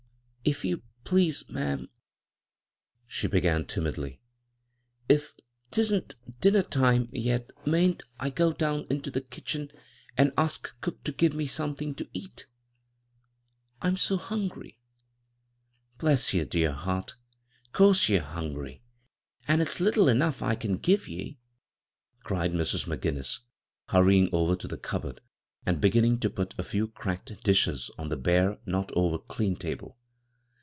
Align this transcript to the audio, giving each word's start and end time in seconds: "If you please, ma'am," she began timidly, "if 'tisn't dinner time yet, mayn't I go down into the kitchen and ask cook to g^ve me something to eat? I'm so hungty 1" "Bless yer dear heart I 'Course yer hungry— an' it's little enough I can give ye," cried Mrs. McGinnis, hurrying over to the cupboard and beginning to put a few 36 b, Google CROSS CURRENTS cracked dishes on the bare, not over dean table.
"If 0.43 0.65
you 0.65 0.81
please, 1.03 1.47
ma'am," 1.49 1.87
she 3.05 3.27
began 3.27 3.63
timidly, 3.63 4.19
"if 5.07 5.33
'tisn't 5.71 6.15
dinner 6.39 6.63
time 6.63 7.09
yet, 7.13 7.51
mayn't 7.63 8.01
I 8.19 8.31
go 8.31 8.51
down 8.51 8.87
into 8.89 9.11
the 9.11 9.21
kitchen 9.21 9.69
and 10.17 10.33
ask 10.39 10.73
cook 10.81 11.03
to 11.03 11.13
g^ve 11.13 11.35
me 11.35 11.45
something 11.45 11.93
to 11.93 12.09
eat? 12.11 12.47
I'm 13.83 13.95
so 13.95 14.17
hungty 14.17 14.55
1" 14.55 14.71
"Bless 15.99 16.33
yer 16.33 16.45
dear 16.45 16.71
heart 16.71 17.13
I 17.65 17.69
'Course 17.73 18.09
yer 18.09 18.21
hungry— 18.21 18.81
an' 19.47 19.61
it's 19.61 19.79
little 19.79 20.09
enough 20.09 20.41
I 20.41 20.55
can 20.55 20.77
give 20.77 21.07
ye," 21.07 21.37
cried 22.23 22.51
Mrs. 22.53 22.87
McGinnis, 22.87 23.41
hurrying 23.89 24.27
over 24.33 24.55
to 24.55 24.67
the 24.67 24.77
cupboard 24.79 25.21
and 25.67 25.79
beginning 25.79 26.19
to 26.21 26.31
put 26.31 26.55
a 26.57 26.63
few 26.63 26.87
36 26.87 26.87
b, 26.87 26.95
Google 26.95 26.95
CROSS 26.95 26.95
CURRENTS 26.95 27.27
cracked 27.27 27.43
dishes 27.43 27.91
on 27.99 28.09
the 28.09 28.17
bare, 28.17 28.59
not 28.65 28.91
over 28.95 29.19
dean 29.37 29.55
table. 29.55 29.97